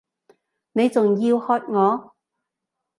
[0.71, 2.15] 你仲要喝我！